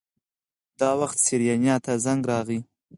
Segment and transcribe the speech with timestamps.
[0.79, 2.59] دا وخت سېرېنا ته زنګ راغی.